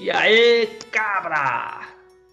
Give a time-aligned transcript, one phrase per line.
[0.00, 1.82] E aí, cabra!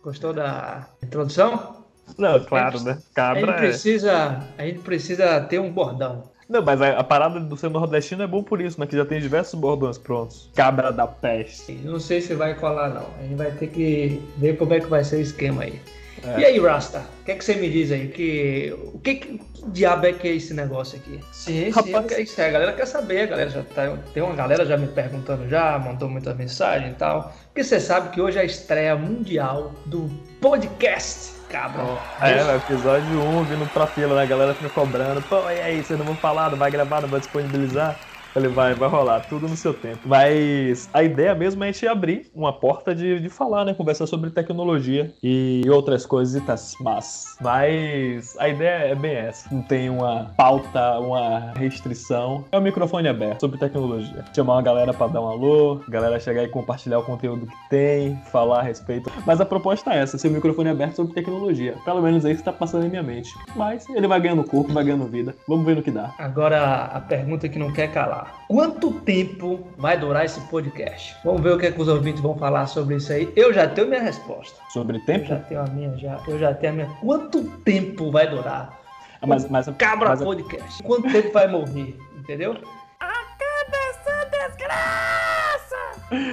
[0.02, 1.84] Gostou da introdução?
[2.18, 2.92] Não, claro, né?
[2.92, 3.58] A gente Cabra é.
[3.58, 6.24] precisa, a gente precisa ter um bordão.
[6.48, 8.88] Não, mas a, a parada do ser nordestino é bom por isso, né?
[8.88, 10.50] Que já tem diversos bordões prontos.
[10.56, 11.74] Cabra da peste.
[11.84, 13.08] Não sei se vai colar, não.
[13.20, 15.82] A gente vai ter que ver como é que vai ser o esquema aí.
[16.24, 16.40] É.
[16.40, 18.08] E aí, Rasta, o que, é que você me diz aí?
[18.08, 21.20] Que, o que, que diabo é que é esse negócio aqui?
[21.32, 24.24] Sim, sim, Rapaz- porque isso aí, a galera quer saber, a galera já tá, tem
[24.24, 27.34] uma galera já me perguntando já, mandou muita mensagem e tal.
[27.48, 30.10] Porque você sabe que hoje é a estreia mundial do
[30.42, 31.84] podcast, cabra.
[32.22, 34.24] É, no episódio 1, vindo pra fila, né?
[34.24, 35.22] A galera fica cobrando.
[35.24, 38.00] Pô, e aí, vocês não vão falar, não vai gravar, não vai disponibilizar?
[38.38, 40.02] Falei, vai, vai rolar, tudo no seu tempo.
[40.06, 43.74] Mas a ideia mesmo é a gente abrir uma porta de, de falar, né?
[43.74, 49.52] Conversar sobre tecnologia e outras coisitas mas Mas a ideia é bem essa.
[49.52, 52.46] Não tem uma pauta, uma restrição.
[52.52, 54.24] É o microfone aberto sobre tecnologia.
[54.36, 58.22] Chamar uma galera pra dar um alô, galera chegar e compartilhar o conteúdo que tem,
[58.32, 59.12] falar a respeito.
[59.26, 61.74] Mas a proposta é essa, ser o microfone aberto sobre tecnologia.
[61.84, 63.34] Pelo menos é isso que tá passando em minha mente.
[63.56, 65.36] Mas ele vai ganhando corpo, vai ganhando vida.
[65.48, 66.14] Vamos ver no que dá.
[66.20, 68.27] Agora a pergunta que não quer calar.
[68.48, 71.16] Quanto tempo vai durar esse podcast?
[71.24, 73.32] Vamos ver o que, é que os ouvintes vão falar sobre isso aí.
[73.36, 74.56] Eu já tenho minha resposta.
[74.70, 75.26] Sobre Eu tempo?
[75.26, 76.20] já tenho a minha, já.
[76.28, 76.90] Eu já tenho a minha.
[77.02, 78.80] Quanto tempo vai durar?
[79.22, 80.82] Ah, Mas, mas, Cabra mas- Podcast.
[80.84, 81.98] Quanto tempo vai morrer?
[82.18, 82.56] Entendeu?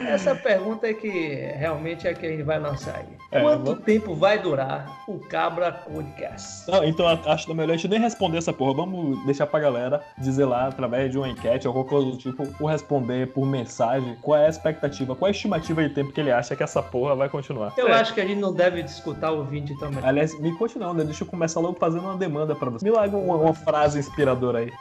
[0.06, 1.08] Essa pergunta é que
[1.56, 3.06] realmente é que a gente vai lançar aí.
[3.32, 6.70] É, Quanto vamos- tempo vai durar o Cabra Podcast?
[6.70, 8.74] Não, então acho melhor a gente nem responder essa porra.
[8.74, 12.46] Vamos deixar pra galera dizer lá, através de uma enquete ou qualquer coisa do tipo,
[12.60, 16.20] ou responder por mensagem qual é a expectativa, qual é a estimativa de tempo que
[16.20, 17.72] ele acha que essa porra vai continuar.
[17.76, 17.92] Eu É.
[17.94, 19.98] acho que a gente não deve escutar o ouvinte também.
[20.04, 21.02] Aliás, me conte não, né?
[21.02, 22.84] Deixa eu começar logo fazendo uma demanda pra você.
[22.84, 24.72] Me larga uma, uma frase inspiradora aí.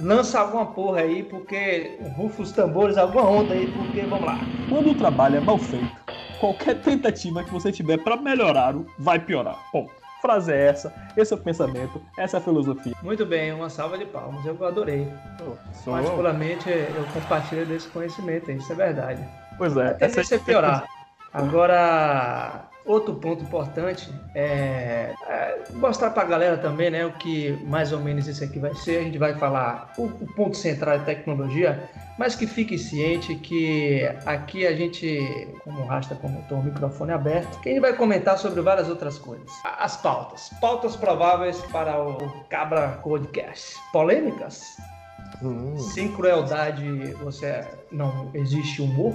[0.00, 4.35] Lança alguma porra aí, porque rufa os tambores, alguma onda aí, porque vamos lá.
[4.68, 5.86] Quando o trabalho é mal feito,
[6.40, 9.56] qualquer tentativa que você tiver pra melhorar, vai piorar.
[9.72, 9.88] Bom,
[10.20, 12.92] frase é essa, esse é o pensamento, essa é a filosofia.
[13.02, 14.44] Muito bem, uma salva de palmas.
[14.44, 15.08] Eu adorei.
[15.84, 19.22] Sou- Particularmente, eu compartilho desse conhecimento, isso é verdade.
[19.56, 20.84] Pois é, A tendência é piorar.
[21.32, 28.00] Agora, outro ponto importante é, é mostrar pra galera também, né, o que mais ou
[28.00, 28.98] menos isso aqui vai ser.
[28.98, 31.88] A gente vai falar, o, o ponto central é tecnologia,
[32.18, 37.60] mas que fique ciente que aqui a gente, como rasta, como tô, o microfone aberto,
[37.60, 39.50] que a gente vai comentar sobre várias outras coisas.
[39.64, 40.50] A- As pautas.
[40.60, 42.16] Pautas prováveis para o
[42.48, 43.74] Cabra Podcast.
[43.92, 44.76] Polêmicas?
[45.42, 45.76] Hum.
[45.76, 49.14] Sem crueldade, você não existe humor?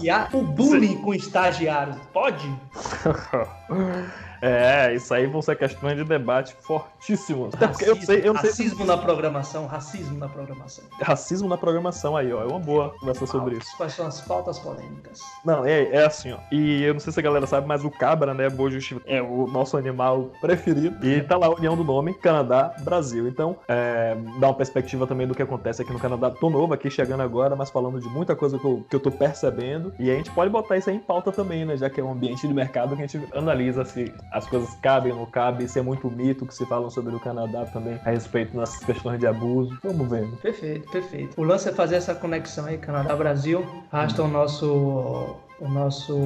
[0.00, 2.48] Piada, o bullying com estagiário pode?
[4.42, 7.54] É, isso aí vão ser questões de debate fortíssimos.
[7.54, 10.84] Até porque eu Racismo, sei, eu sei racismo na programação, racismo na programação.
[11.00, 12.42] racismo na programação aí, ó.
[12.42, 13.76] É uma boa conversar sobre isso.
[13.76, 15.20] Quais são as pautas polêmicas?
[15.44, 16.38] Não, é, é assim, ó.
[16.50, 19.22] E eu não sei se a galera sabe, mas o cabra, né, boa justificativa, é
[19.22, 21.06] o nosso animal preferido.
[21.06, 23.28] E tá lá a união do nome, Canadá, Brasil.
[23.28, 26.32] Então, é, dá uma perspectiva também do que acontece aqui no Canadá.
[26.32, 29.10] Tô novo aqui, chegando agora, mas falando de muita coisa que eu, que eu tô
[29.10, 29.92] percebendo.
[29.98, 31.76] E a gente pode botar isso aí em pauta também, né?
[31.76, 35.12] Já que é um ambiente de mercado que a gente analisa se as coisas cabem
[35.12, 38.10] ou não cabem, se é muito mito que se falam sobre o Canadá também a
[38.10, 39.78] respeito das questões de abuso.
[39.82, 40.36] Vamos vendo.
[40.38, 41.40] Perfeito, perfeito.
[41.40, 43.64] O lance é fazer essa conexão aí, Canadá-Brasil.
[43.90, 46.16] Rasta o nosso, o nosso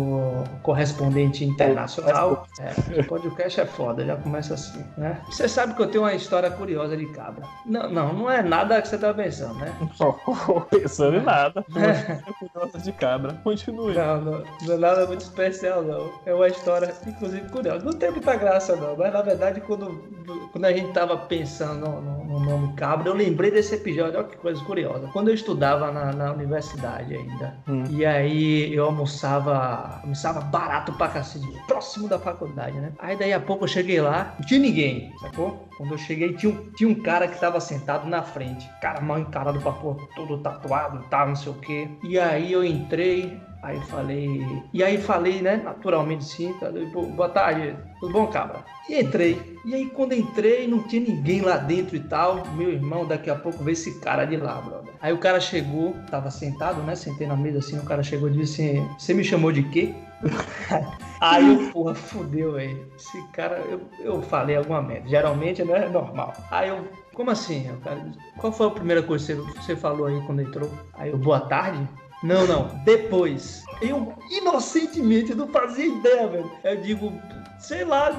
[0.63, 2.47] correspondente internacional.
[2.59, 5.21] É, o podcast é foda, já começa assim, né?
[5.31, 7.45] Você sabe que eu tenho uma história curiosa de cabra.
[7.67, 9.73] Não, não, não é nada que você tá pensando, né?
[10.71, 11.63] Pensando em nada.
[12.39, 13.35] Curiosa de cabra.
[13.45, 13.95] Continue.
[13.95, 16.11] Não, não, não é nada muito especial, não.
[16.25, 17.85] É uma história, inclusive, curiosa.
[17.85, 18.97] Não tem muita graça, não.
[18.97, 20.03] Mas, na verdade, quando,
[20.51, 24.19] quando a gente tava pensando no, no- no nome Cabra, eu lembrei desse episódio.
[24.19, 25.09] Olha que coisa curiosa.
[25.13, 27.85] Quando eu estudava na, na universidade ainda, Hum.
[27.91, 32.93] e aí eu almoçava, almoçava barato pra cacete, próximo da faculdade, né?
[32.99, 35.67] Aí, daí a pouco, eu cheguei lá, não tinha ninguém, sacou?
[35.77, 38.69] Quando eu cheguei, tinha um, tinha um cara que tava sentado na frente.
[38.81, 41.89] Cara mal encarado pra pôr, todo tatuado, tá, não sei o quê.
[42.05, 44.63] E aí eu entrei, aí falei.
[44.73, 45.61] E aí falei, né?
[45.63, 46.55] Naturalmente sim.
[46.61, 48.65] Falei, "Pô, boa tarde, tudo bom, cabra?
[48.89, 49.59] E entrei.
[49.65, 52.47] E aí quando entrei, não tinha ninguém lá dentro e tal.
[52.55, 54.95] Meu irmão, daqui a pouco veio esse cara de lá, brother.
[55.01, 56.95] Aí o cara chegou, tava sentado, né?
[56.95, 59.93] Sentei na mesa assim, o cara chegou e disse assim: Você me chamou de quê?
[61.21, 62.87] Aí eu, porra, fudeu, velho.
[62.95, 65.09] Esse cara, eu, eu falei alguma merda.
[65.09, 66.35] Geralmente não é normal.
[66.51, 67.71] Aí eu, como assim?
[67.83, 70.71] Cara Qual foi a primeira coisa que você falou aí quando entrou?
[70.95, 71.89] Aí eu, boa tarde?
[72.23, 73.65] Não, não, depois.
[73.81, 76.51] Eu, inocentemente, não fazia ideia, velho.
[76.65, 77.13] Eu digo,
[77.59, 78.11] sei lá,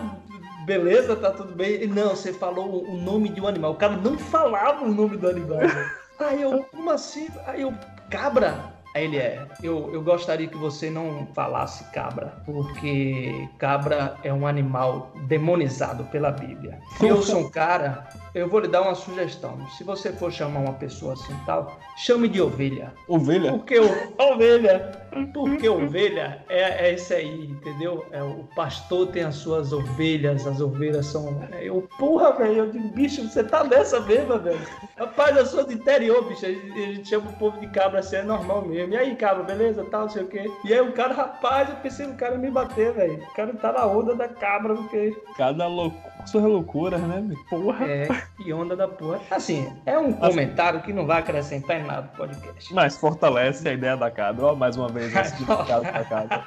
[0.65, 1.71] beleza, tá tudo bem.
[1.71, 3.71] Ele, não, você falou o nome de um animal.
[3.71, 5.91] O cara não falava o nome do animal, velho.
[6.19, 7.27] Aí eu, como assim?
[7.45, 7.73] Aí eu,
[8.09, 8.76] cabra?
[8.97, 9.45] Aí ele é.
[9.61, 16.31] Eu, eu gostaria que você não falasse cabra, porque cabra é um animal demonizado pela
[16.31, 16.79] Bíblia.
[16.99, 18.07] Eu sou um cara
[18.37, 19.57] eu vou lhe dar uma sugestão.
[19.71, 22.93] Se você for chamar uma pessoa assim tal, chame de ovelha.
[23.07, 23.51] Ovelha?
[23.51, 23.89] Porque o,
[24.19, 25.06] ovelha.
[25.33, 28.05] Porque ovelha é, é isso aí, entendeu?
[28.11, 31.41] É, o pastor tem as suas ovelhas, as ovelhas são.
[31.59, 34.59] Eu, porra, velho, eu digo, bicho, você tá nessa mesmo, velho.
[34.97, 36.45] Rapaz, eu sou do interior, bicho.
[36.45, 38.93] A gente, a gente, chama o povo de cabra assim, é normal mesmo.
[38.93, 39.85] E aí, cabra, beleza?
[39.85, 40.45] Tal, não sei o quê.
[40.65, 43.23] E aí o cara, rapaz, eu pensei no cara me bater, velho.
[43.23, 45.15] O cara tá na onda da cabra, porque.
[45.37, 46.16] Cada loucura.
[46.27, 47.85] Sua loucura, né, Porra.
[47.85, 48.07] É,
[48.37, 49.21] que onda da porra.
[49.31, 52.73] Assim, é um comentário que não vai acrescentar em nada no podcast.
[52.73, 54.47] Mas fortalece a ideia da cabra.
[54.47, 55.63] Ó, mais uma vez, esse pra
[56.03, 56.43] casa.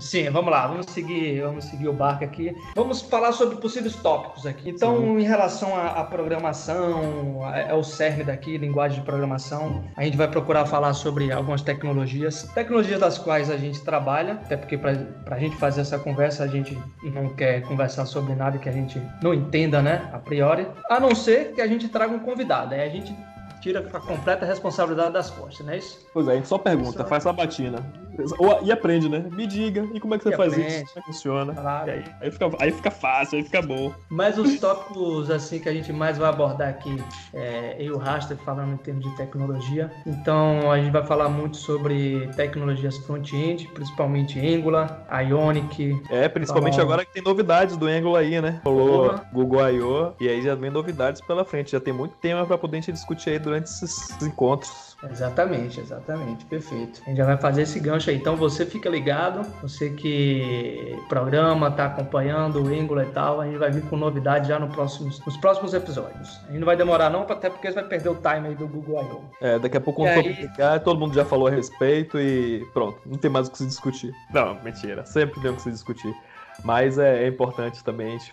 [0.00, 2.54] Sim, vamos lá, vamos seguir, vamos seguir o barco aqui.
[2.74, 4.70] Vamos falar sobre possíveis tópicos aqui.
[4.70, 5.20] Então, Sim.
[5.20, 10.28] em relação à, à programação, é o cerne daqui, linguagem de programação, a gente vai
[10.28, 14.96] procurar falar sobre algumas tecnologias, tecnologias das quais a gente trabalha, até porque para
[15.26, 19.00] a gente fazer essa conversa, a gente não quer conversar sobre nada que a gente
[19.22, 22.74] não entenda, né, a priori, a não ser que a gente traga um convidado.
[22.74, 23.14] Aí a gente
[23.60, 25.98] tira a completa responsabilidade das costas, não é isso?
[26.12, 27.06] Pois é, a gente só pergunta, só...
[27.06, 27.78] faz sabatina.
[28.62, 29.24] E aprende, né?
[29.30, 30.74] Me diga, e como é que você e faz aprende.
[30.74, 30.86] isso?
[30.86, 31.54] Como é que funciona?
[31.54, 31.90] Claro.
[31.90, 33.92] Aí, aí, fica, aí fica fácil, aí fica bom.
[34.08, 37.98] Mas os tópicos, assim, que a gente mais vai abordar aqui, é, eu e o
[37.98, 39.90] Raster falando em termos de tecnologia.
[40.06, 46.00] Então, a gente vai falar muito sobre tecnologias front-end, principalmente Angular, Ionic.
[46.10, 46.84] É, principalmente falar...
[46.84, 48.60] agora que tem novidades do Angular aí, né?
[48.62, 50.12] Falou Google I.O.
[50.20, 51.72] e aí já vem novidades pela frente.
[51.72, 54.91] Já tem muito tema pra poder a gente discutir aí durante esses encontros.
[55.10, 57.02] Exatamente, exatamente, perfeito.
[57.04, 58.16] A gente já vai fazer esse gancho aí.
[58.16, 63.58] Então você fica ligado, você que programa, tá acompanhando o Angular e tal, a gente
[63.58, 66.40] vai vir com novidade já no próximos, nos próximos episódios.
[66.44, 68.68] A gente não vai demorar não, até porque você vai perder o time aí do
[68.68, 69.20] Google I.O.
[69.40, 70.22] É, daqui a pouco quando aí...
[70.22, 73.66] publicar, todo mundo já falou a respeito e pronto, não tem mais o que se
[73.66, 74.14] discutir.
[74.32, 76.14] Não, mentira, sempre tem o que se discutir.
[76.62, 78.32] Mas é, é importante também a gente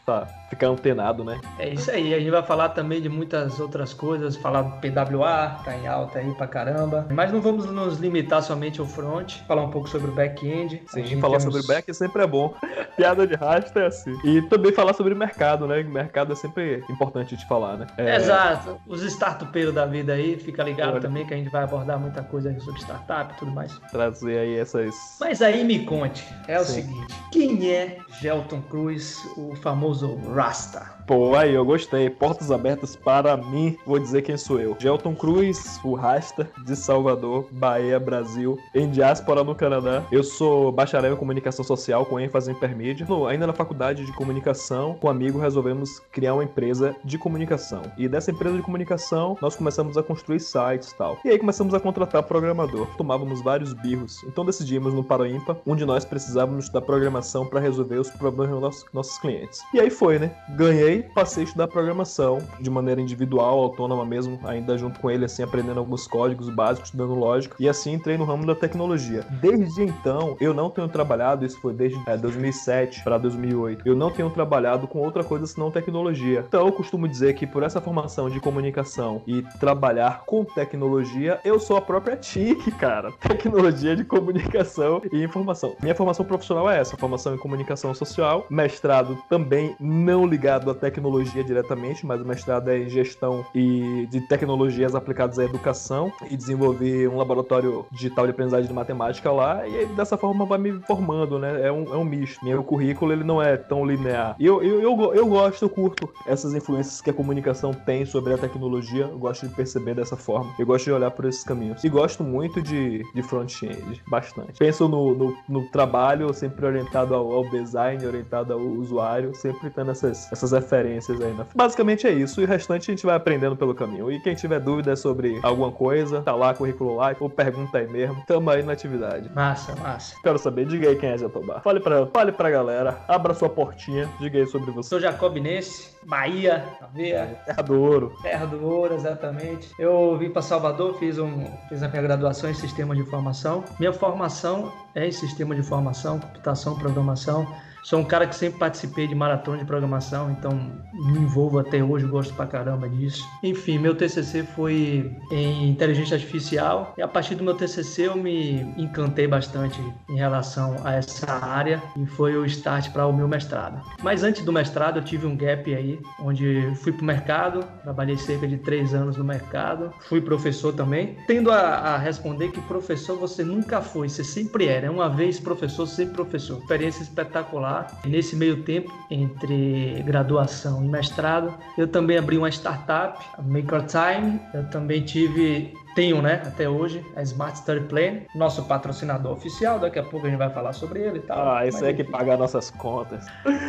[0.50, 1.40] ficar antenado, né?
[1.58, 2.14] É isso aí.
[2.14, 6.20] A gente vai falar também de muitas outras coisas, falar do PWA, tá em alta
[6.20, 7.08] aí pra caramba.
[7.12, 10.84] Mas não vamos nos limitar somente ao front, falar um pouco sobre o back-end.
[10.88, 12.54] Sim, falar sobre o back sempre é bom.
[12.96, 14.16] Piada de rastro é assim.
[14.24, 15.82] E também falar sobre o mercado, né?
[15.82, 17.88] O mercado é sempre importante de falar, né?
[17.98, 18.16] É...
[18.16, 18.80] Exato.
[18.88, 21.02] Os startupeiros da vida aí, fica ligado Olha.
[21.02, 23.80] também que a gente vai abordar muita coisa sobre startup e tudo mais.
[23.92, 24.96] Trazer aí essas.
[25.20, 26.62] Mas aí me conte, é Sim.
[26.62, 31.00] o seguinte: quem é Gelton Cruz, o famoso Rasta.
[31.10, 32.08] Pô, aí eu gostei.
[32.08, 33.76] Portas abertas para mim.
[33.86, 34.76] Vou dizer quem sou eu.
[34.78, 40.04] Gelton Cruz, o Rasta de Salvador, Bahia, Brasil, em diáspora no Canadá.
[40.12, 43.08] Eu sou bacharel em comunicação social com ênfase em permídia.
[43.28, 47.82] Ainda na faculdade de comunicação, com um amigo resolvemos criar uma empresa de comunicação.
[47.98, 51.18] E dessa empresa de comunicação, nós começamos a construir sites e tal.
[51.26, 52.86] E aí começamos a contratar programador.
[52.98, 54.24] Tomávamos vários birros.
[54.26, 58.62] Então decidimos no Paroímpa, um de nós precisávamos da programação para resolver os problemas dos
[58.62, 59.62] nossos, nossos clientes.
[59.74, 60.32] E aí foi, né?
[60.50, 65.44] Ganhei passei a estudar programação de maneira individual, autônoma mesmo, ainda junto com ele, assim,
[65.44, 67.56] aprendendo alguns códigos básicos, estudando lógica.
[67.60, 69.26] E assim entrei no ramo da tecnologia.
[69.42, 74.12] Desde então, eu não tenho trabalhado, isso foi desde é, 2007 para 2008, eu não
[74.12, 76.44] tenho trabalhado com outra coisa senão tecnologia.
[76.48, 81.60] Então eu costumo dizer que por essa formação de comunicação e trabalhar com tecnologia, eu
[81.60, 83.12] sou a própria TIC, cara.
[83.20, 85.76] Tecnologia de comunicação e informação.
[85.82, 91.44] Minha formação profissional é essa, formação em comunicação social, mestrado também não ligado a tecnologia
[91.44, 97.08] diretamente, mas o mestrado é em gestão e de tecnologias aplicadas à educação e desenvolvi
[97.08, 101.68] um laboratório digital de aprendizagem de matemática lá e dessa forma vai me formando, né?
[101.68, 102.44] É um, é um misto.
[102.44, 104.36] Meu currículo ele não é tão linear.
[104.40, 108.38] Eu, eu, eu, eu gosto, eu curto essas influências que a comunicação tem sobre a
[108.38, 109.04] tecnologia.
[109.04, 110.54] Eu gosto de perceber dessa forma.
[110.58, 111.84] Eu gosto de olhar por esses caminhos.
[111.84, 114.54] E gosto muito de, de front-end, bastante.
[114.58, 117.70] Penso no, no, no, trabalho sempre orientado ao, ao design,
[118.06, 121.34] orientado ao usuário, sempre tendo essas, essas referências aí.
[121.34, 121.46] Né?
[121.56, 124.12] Basicamente é isso, e o restante a gente vai aprendendo pelo caminho.
[124.12, 128.24] E quem tiver dúvidas sobre alguma coisa, tá lá, currículo lá, ou pergunta aí mesmo,
[128.28, 129.30] tamo aí na atividade.
[129.34, 130.16] Massa, massa.
[130.22, 131.62] Quero saber, diga aí quem é Jatobá.
[131.62, 134.90] Fale pra, fale pra galera, abra sua portinha, diga aí sobre você.
[134.90, 137.40] Sou Jacobinense, Bahia, Aveia.
[137.46, 138.14] Terra do Ouro.
[138.22, 139.70] Terra do Ouro, exatamente.
[139.78, 143.64] Eu vim para Salvador, fiz, um, fiz a minha graduação em Sistema de Informação.
[143.80, 147.48] Minha formação é em Sistema de Informação, Computação, Programação
[147.84, 150.52] Sou um cara que sempre participei de maratona de programação, então
[150.94, 153.24] me envolvo até hoje, gosto pra caramba disso.
[153.44, 158.62] Enfim, meu TCC foi em inteligência artificial e a partir do meu TCC eu me
[158.78, 163.82] encantei bastante em relação a essa área e foi o start para o meu mestrado.
[164.04, 168.48] Mas antes do mestrado eu tive um gap aí, onde fui pro mercado, trabalhei cerca
[168.48, 173.44] de três anos no mercado, fui professor também, tendo a, a responder que professor você
[173.44, 176.60] nunca foi, você sempre era, uma vez professor, sempre professor.
[176.60, 177.69] Experiência espetacular.
[178.06, 184.40] Nesse meio tempo, entre graduação e mestrado, eu também abri uma startup, a Maker Time.
[184.54, 190.00] Eu também tive tenho, né, até hoje, a Smart Study Plan, nosso patrocinador oficial, daqui
[190.00, 191.58] a pouco a gente vai falar sobre ele e tal.
[191.58, 193.26] Ah, isso é que paga nossas contas.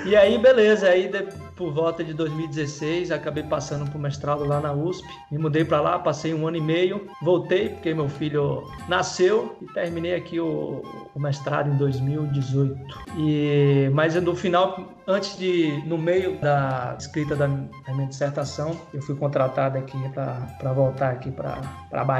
[0.07, 4.73] E aí, beleza, aí de, por volta de 2016, acabei passando pro mestrado lá na
[4.73, 9.57] USP, me mudei para lá, passei um ano e meio, voltei porque meu filho nasceu
[9.61, 10.83] e terminei aqui o,
[11.13, 12.79] o mestrado em 2018.
[13.19, 19.03] E, mas no final, antes de, no meio da escrita da, da minha dissertação, eu
[19.03, 22.20] fui contratado aqui para voltar aqui para Bahia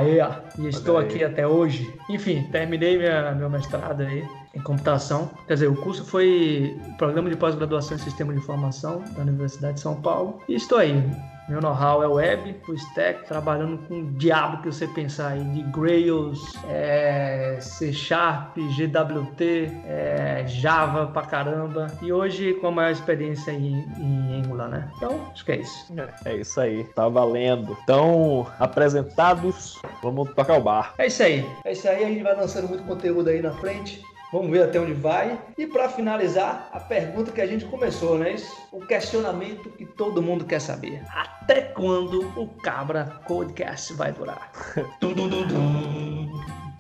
[0.59, 1.93] e estou aqui até hoje.
[2.09, 5.31] Enfim, terminei minha, meu mestrado aí em computação.
[5.47, 9.81] Quer dizer, o curso foi Programa de Pós-Graduação em Sistema de Informação da Universidade de
[9.81, 10.41] São Paulo.
[10.49, 11.03] E estou aí.
[11.51, 15.63] Meu know-how é web, o stack, trabalhando com o diabo que você pensar aí, de
[15.65, 21.89] Grails, é, C Sharp, GWT, é, Java pra caramba.
[22.01, 24.89] E hoje com a maior experiência em, em Angular, né?
[24.97, 25.93] Então, acho que é isso.
[26.25, 27.77] É isso aí, tá valendo.
[27.83, 30.95] Então, apresentados, vamos tocar o bar.
[30.99, 31.45] É isso aí.
[31.65, 34.01] É isso aí, a gente vai lançando muito conteúdo aí na frente.
[34.33, 35.41] Vamos ver até onde vai.
[35.59, 38.37] E para finalizar, a pergunta que a gente começou, né?
[38.71, 41.03] O questionamento que todo mundo quer saber.
[41.13, 44.53] Até quando o Cabra Codecast vai durar?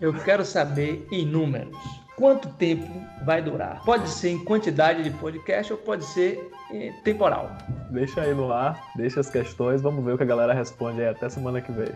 [0.01, 1.77] Eu quero saber em números.
[2.17, 2.89] Quanto tempo
[3.25, 3.83] vai durar?
[3.85, 6.51] Pode ser em quantidade de podcast ou pode ser
[7.03, 7.51] temporal.
[7.91, 11.09] Deixa aí no ar, deixa as questões, vamos ver o que a galera responde aí
[11.09, 11.89] até semana que vem.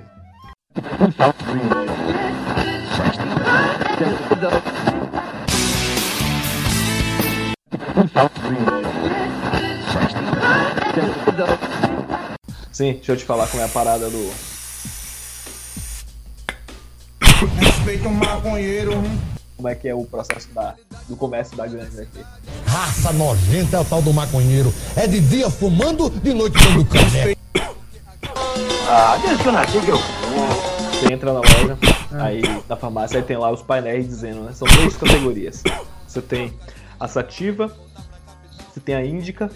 [12.73, 14.33] Sim, deixa eu te falar como é a parada do.
[17.61, 18.93] Respeita o maconheiro.
[19.57, 20.75] Como é que é o processo da,
[21.09, 22.25] do comércio da grande aqui?
[22.67, 24.75] Raça nojenta é o tal do maconheiro.
[24.97, 27.37] É de dia fumando, de noite dando café.
[28.89, 31.79] Ah, deixa eu nascer que eu Você entra na loja,
[32.13, 34.53] aí na farmácia, aí tem lá os painéis dizendo, né?
[34.53, 35.63] São três categorias.
[36.07, 36.53] Você tem
[37.04, 37.70] a sativa,
[38.73, 39.50] você tem a índica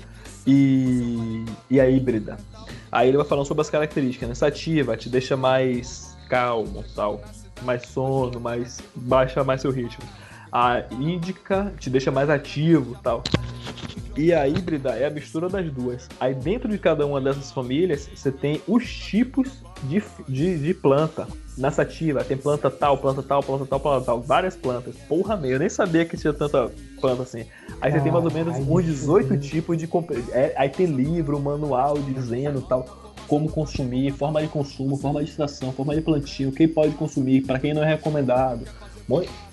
[0.47, 2.37] e, e a híbrida.
[2.93, 4.35] Aí ele vai falando sobre as características, né?
[4.35, 7.23] Sativa te deixa mais calmo, tal,
[7.63, 10.05] mais sono, mais baixa mais seu ritmo.
[10.53, 13.23] A índica te deixa mais ativo, tal.
[14.19, 16.09] E a híbrida é a mistura das duas.
[16.19, 21.29] Aí dentro de cada uma dessas famílias, você tem os tipos de, de, de planta.
[21.57, 24.21] Na sativa tem planta tal, planta tal, planta tal, planta tal.
[24.21, 24.97] Várias plantas.
[25.09, 26.69] Porra, meu, eu nem sabia que tinha tanta
[27.01, 27.45] planta assim.
[27.81, 29.89] Aí você ah, tem mais ou menos uns 18 tipos de.
[30.33, 33.15] É, aí tem livro, manual dizendo tal.
[33.29, 37.61] Como consumir, forma de consumo, forma de extração, forma de plantio, quem pode consumir, para
[37.61, 38.67] quem não é recomendado.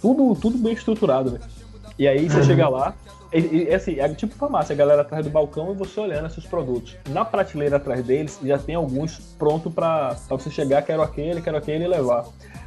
[0.02, 1.44] Tudo, tudo bem estruturado, velho.
[2.00, 2.96] E aí você chega lá,
[3.40, 6.46] e, e, assim, é tipo farmácia, a galera atrás do balcão e você olhando esses
[6.46, 6.98] produtos.
[7.10, 11.84] Na prateleira atrás deles já tem alguns pronto para você chegar, quero aquele, quero aquele
[11.84, 12.26] e levar.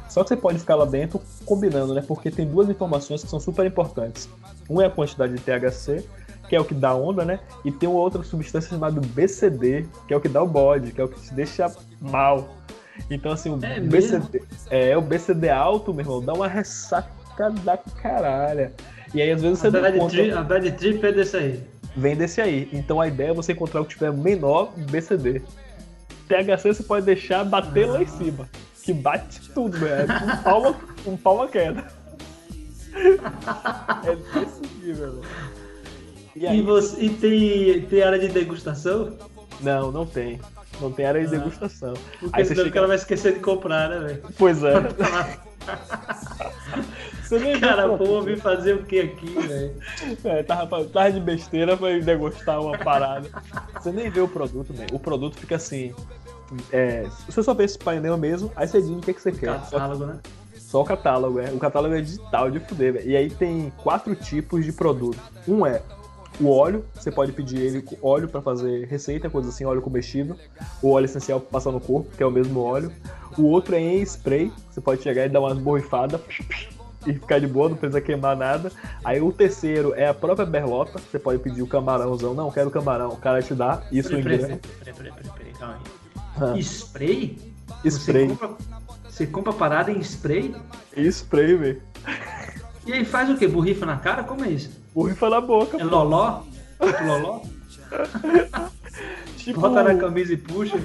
[0.09, 2.03] Só que você pode ficar lá dentro combinando, né?
[2.05, 4.27] Porque tem duas informações que são super importantes.
[4.67, 6.03] Uma é a quantidade de THC,
[6.47, 7.39] que é o que dá onda, né?
[7.63, 10.99] E tem uma outra substância chamada BCD, que é o que dá o bode, que
[10.99, 11.71] é o que te deixa
[12.01, 12.49] mal.
[13.09, 14.41] Então, assim, o é BCD.
[14.69, 18.71] É, o BCD alto, meu irmão, dá uma ressaca da caralho.
[19.13, 21.63] E aí, às vezes, você a bad, trip, a bad trip é desse aí.
[21.95, 22.69] Vem desse aí.
[22.71, 25.41] Então, a ideia é você encontrar o que tiver menor BCD.
[26.27, 27.93] THC você pode deixar bater ah.
[27.93, 28.07] lá em ah.
[28.07, 28.49] cima.
[28.83, 30.05] Que bate tudo, né?
[30.23, 30.75] Um palma,
[31.05, 31.87] um palma queda.
[32.95, 35.23] é desse nível, velho.
[36.35, 39.17] E, aí, e, você, e tem, tem área de degustação?
[39.61, 40.39] Não, não tem.
[40.79, 41.39] Não tem área de ah.
[41.39, 41.93] degustação.
[42.19, 42.69] Porque aí senão chega...
[42.69, 44.23] o cara vai esquecer de comprar, né, velho?
[44.37, 44.73] Pois é.
[47.29, 49.75] Você nem Cara, pô, vim fazer o que aqui, velho?
[50.23, 53.29] É, tava, tava de besteira pra degustar uma parada.
[53.75, 54.95] Você nem vê o produto, velho.
[54.95, 55.93] O produto fica assim.
[56.71, 59.29] É, você só vê esse painel mesmo, aí você diz o que, é que você
[59.29, 59.59] o quer.
[59.59, 60.19] Catálogo, só, né?
[60.55, 61.51] Só o catálogo, é.
[61.51, 63.07] O catálogo é digital, de fuder, velho.
[63.07, 65.19] E aí tem quatro tipos de produto.
[65.47, 65.83] Um é
[66.41, 70.35] o óleo, você pode pedir ele óleo para fazer receita, coisa assim, óleo comestível.
[70.81, 72.91] O óleo essencial para passar no corpo, que é o mesmo óleo.
[73.37, 76.19] O outro é em spray, você pode chegar e dar umas borrifadas
[77.05, 78.71] e ficar de boa, não precisa queimar nada.
[79.03, 80.99] Aí o terceiro é a própria berlota.
[80.99, 82.33] Você pode pedir o camarãozão.
[82.33, 83.09] Não, quero camarão.
[83.09, 86.55] O cara te dá isso Peraí, em peraí, peraí, peraí, peraí, peraí, calma aí.
[86.55, 87.53] Ah, Spray?
[87.85, 88.27] Spray.
[88.27, 88.49] Você compra,
[89.03, 90.55] você compra parada em spray?
[90.95, 91.81] Spray, velho.
[92.85, 93.47] E aí faz o quê?
[93.47, 94.23] Borrifa na cara?
[94.23, 94.71] Como é isso?
[94.93, 95.77] Borrifa na boca.
[95.77, 95.85] É pô.
[95.85, 96.41] loló?
[96.79, 97.41] Tipo loló?
[99.49, 100.77] Tipo, Bota na camisa e puxa.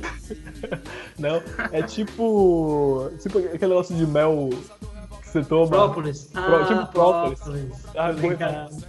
[1.18, 3.11] Não, é tipo.
[3.21, 4.50] Tipo aquele negócio de mel
[5.41, 5.69] você toma.
[5.69, 6.25] Própolis.
[6.33, 7.41] Pro- tipo própolis.
[7.97, 8.85] Ah, Tô ligado.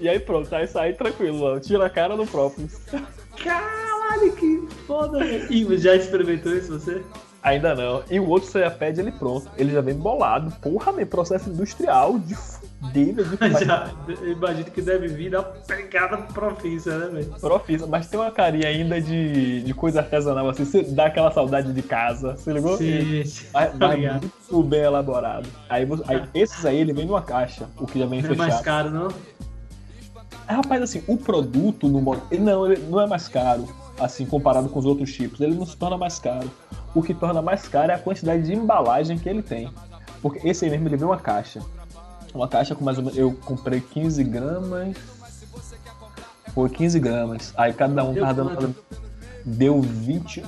[0.00, 1.60] E aí pronto, aí sai tranquilo, mano.
[1.60, 2.80] Tira a cara do própolis.
[3.42, 5.52] Caralho, que foda, velho.
[5.52, 7.02] Ih, já experimentou isso você?
[7.42, 8.02] Ainda não.
[8.10, 9.48] E o outro você já pede ele pronto.
[9.56, 10.50] Ele já vem bolado.
[10.60, 12.34] Porra, meu, processo industrial de
[12.80, 13.90] fudido, de Já,
[14.24, 17.34] imagino que deve vir da pegada profissa, né, velho?
[17.40, 17.86] profissa.
[17.86, 20.64] Mas tem uma carinha ainda de, de coisa artesanal, assim.
[20.64, 22.36] Você dá aquela saudade de casa.
[22.36, 22.76] Você ligou?
[22.76, 23.46] Sim, sim.
[23.52, 25.48] Vai, Tá muito bem elaborado.
[25.68, 28.34] Aí, você- aí esses aí, ele vem numa caixa, o que já vem Não é
[28.34, 28.48] fechado.
[28.48, 29.08] mais caro, não?
[30.46, 33.66] É, rapaz, assim, o produto no mo- ele não, ele não é mais caro,
[34.00, 35.40] assim, comparado com os outros tipos.
[35.40, 36.50] Ele não se torna mais caro.
[36.94, 39.70] O que torna mais caro é a quantidade de embalagem que ele tem.
[40.22, 41.60] Porque esse aí mesmo ele vem uma caixa.
[42.34, 43.18] Uma caixa com mais ou menos.
[43.18, 44.96] Eu comprei 15 gramas.
[46.54, 47.52] Foi 15 gramas.
[47.56, 48.56] Aí cada um tava dando.
[48.56, 48.84] quanto?
[49.44, 50.44] Deu 20.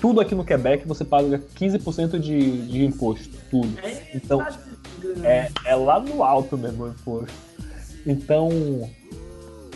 [0.00, 3.28] Tudo aqui no Quebec você paga 15% de, de imposto.
[3.50, 3.78] Tudo.
[3.82, 4.46] É, Então,
[5.22, 7.32] é, é lá no alto mesmo o imposto.
[8.06, 8.48] Então,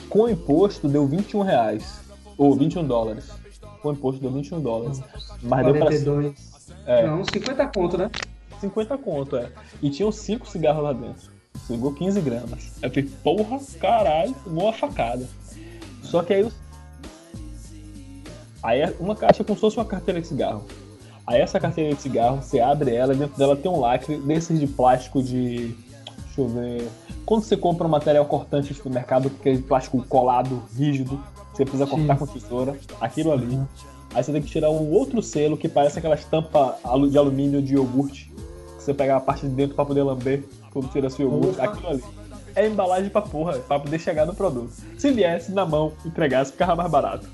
[0.08, 2.00] com imposto deu 21 reais.
[2.36, 3.28] Ou 21 dólares.
[3.82, 5.00] Com imposto deu 21 dólares.
[5.42, 6.34] Mas deu pra 42.
[6.86, 8.10] é, Não, 50 conto, né?
[8.60, 9.50] 50 conto, é.
[9.82, 11.33] E tinham 5 cigarros lá dentro.
[11.66, 12.72] Pegou 15 gramas.
[12.82, 15.26] Eu falei, porra, caralho, uma facada.
[16.02, 16.52] Só que aí os-
[18.62, 20.64] Aí é uma caixa como se fosse uma carteira de cigarro.
[21.26, 24.58] Aí essa carteira de cigarro, você abre ela e dentro dela tem um lacre desses
[24.60, 25.74] de plástico de.
[26.26, 26.88] Deixa eu ver.
[27.24, 31.62] Quando você compra um material cortante no supermercado, que é de plástico colado, rígido, você
[31.64, 32.26] precisa cortar Sim.
[32.26, 33.58] com tesoura, aquilo ali.
[34.14, 37.62] Aí você tem que tirar um outro selo que parece aquelas tampas alu- de alumínio
[37.62, 38.30] de iogurte.
[38.76, 40.44] Que você pega a parte de dentro pra poder lamber
[40.74, 41.60] quando tira seu iogurte.
[41.60, 42.04] Aquilo ali.
[42.56, 44.72] É embalagem pra porra, pra poder chegar no produto.
[44.98, 47.26] Se viesse na mão, entregasse, ficava mais barato.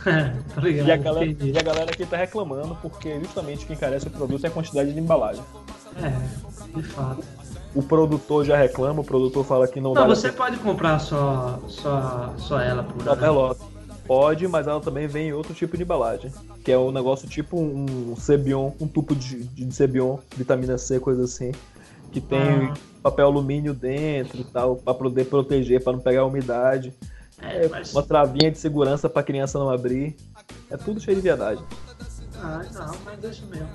[0.04, 0.88] tá ligado?
[0.88, 1.52] E a, galera, entendi.
[1.52, 4.50] e a galera aqui tá reclamando porque justamente o que encarece o produto é a
[4.50, 5.42] quantidade de embalagem.
[5.96, 7.22] É, de fato.
[7.74, 11.60] O produtor já reclama, o produtor fala que não, Não, dá você pode comprar só,
[11.68, 13.64] só, só ela por da pelota.
[14.06, 16.32] Pode, mas ela também vem em outro tipo de embalagem.
[16.64, 21.22] Que é um negócio tipo um Cebion, um tubo de, de Cebion, vitamina C, coisa
[21.24, 21.52] assim.
[22.12, 22.74] Que tem Ah.
[23.02, 26.92] papel alumínio dentro e tal, pra poder proteger, pra não pegar a umidade.
[27.40, 27.92] É, mas...
[27.92, 30.16] Uma travinha de segurança pra criança não abrir.
[30.70, 31.64] É tudo cheio de viadagem.
[32.36, 33.68] Ah, não, mas deixa mesmo.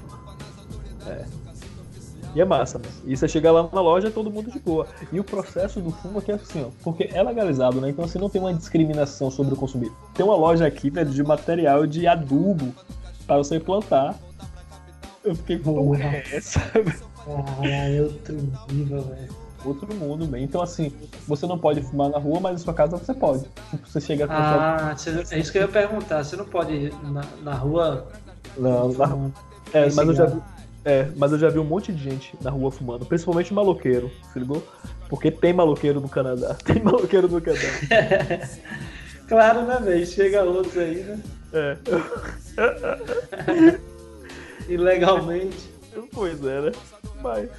[2.33, 2.85] E é massa, né?
[3.05, 4.85] E você chega lá na loja, todo mundo de boa.
[5.11, 6.69] E o processo do fumo aqui é assim, ó.
[6.83, 7.89] Porque é legalizado, né?
[7.89, 9.89] Então você não tem uma discriminação sobre o consumir.
[10.13, 12.73] Tem uma loja aqui, velho, de material de adubo
[13.25, 14.15] pra você plantar.
[15.23, 16.59] Eu fiquei, porra, é essa?
[17.25, 18.35] Caralho, outro
[18.71, 19.29] nível, velho.
[19.65, 20.43] Outro mundo, bem.
[20.43, 20.91] Então, assim,
[21.27, 23.45] você não pode fumar na rua, mas em sua casa você pode.
[23.71, 24.91] Tipo, você chega com sua...
[24.91, 26.23] Ah, você- é isso que eu ia perguntar.
[26.23, 28.07] Você não pode ir na, na rua.
[28.57, 29.31] Não, na rua.
[29.73, 30.39] É, mas eu já vi.
[30.87, 34.37] É, mas eu já vi um monte de gente na rua fumando, principalmente maloqueiro, se
[34.37, 34.61] ligou?
[35.09, 36.53] Porque tem maloqueiro no Canadá.
[36.63, 37.67] Tem maloqueiro no Canadá.
[39.27, 40.05] Claro, né, velho?
[40.05, 41.19] Chega outros aí, né?
[41.51, 41.77] É.
[44.69, 45.74] Ilegalmente.
[46.11, 46.71] Pois é, né?
[47.21, 47.49] Mas.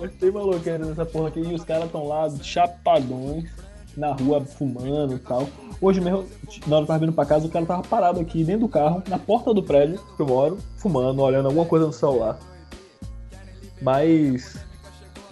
[0.00, 3.50] Mas tem maloqueiro nessa porra aqui e os caras estão lá chapadões
[3.96, 5.48] na rua fumando e tal.
[5.80, 6.26] Hoje mesmo,
[6.66, 8.68] na hora que eu tava vindo pra casa, o cara tava parado aqui dentro do
[8.68, 12.38] carro, na porta do prédio que eu moro, fumando, olhando alguma coisa no celular.
[13.80, 14.58] Mas.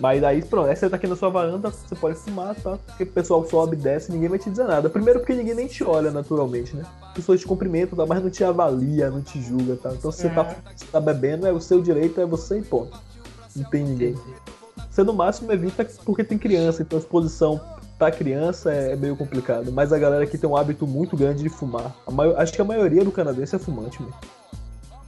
[0.00, 2.78] Mas daí, pronto, aí você tá aqui na sua varanda, você pode fumar, tá?
[2.86, 4.88] Porque o pessoal sobe desce, ninguém vai te dizer nada.
[4.88, 6.84] Primeiro porque ninguém nem te olha naturalmente, né?
[7.14, 8.06] Pessoas te cumprimentam, tá?
[8.06, 9.90] mas não te avalia, não te julga, tá?
[9.92, 10.44] Então se você, tá,
[10.76, 12.96] você tá bebendo, é o seu direito, é você e ponto.
[13.56, 14.14] Não tem ninguém.
[14.88, 17.60] Você no máximo evita porque tem criança, então a exposição
[17.98, 19.72] pra criança é meio complicado.
[19.72, 21.92] Mas a galera aqui tem um hábito muito grande de fumar.
[22.06, 24.14] A mai- Acho que a maioria do canadense é fumante, mesmo.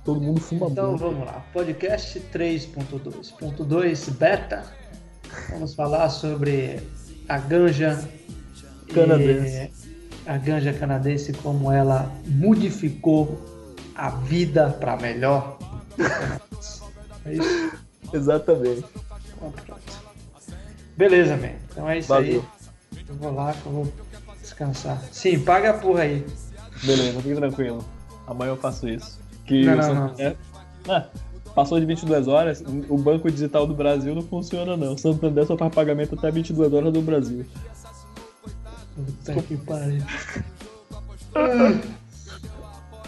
[0.04, 1.00] Todo mundo fuma Então muito.
[1.00, 1.44] vamos lá.
[1.52, 4.64] Podcast 3.2.2 beta.
[5.50, 6.80] Vamos falar sobre
[7.28, 8.02] a ganja
[8.94, 9.70] Canadense.
[10.26, 13.40] a ganja canadense como ela modificou
[13.94, 15.58] a vida para melhor.
[17.26, 17.72] É isso?
[18.14, 18.82] Exatamente.
[19.36, 19.82] Então, pronto.
[20.96, 21.50] Beleza, man.
[21.70, 22.42] Então é isso Valeu.
[22.92, 23.00] aí.
[23.06, 23.92] Eu vou lá que eu vou
[24.40, 24.98] descansar.
[25.12, 26.26] Sim, paga a porra aí.
[26.82, 27.84] Beleza, fique tranquilo.
[28.26, 29.20] Amanhã eu faço isso.
[29.44, 30.08] Que Não, não, não.
[30.08, 30.36] José-
[30.88, 31.06] Ah,
[31.54, 34.96] Passou de 22 horas, o Banco Digital do Brasil não funciona não.
[34.96, 37.44] Santander só faz pagamento até 22 horas do Brasil.
[38.94, 40.02] Puta que pariu.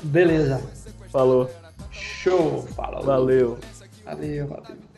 [0.03, 0.61] Beleza.
[1.11, 1.51] Falou.
[1.91, 2.63] Show.
[2.75, 3.03] Falou.
[3.05, 3.59] Valeu.
[4.05, 4.92] Valeu, valeu.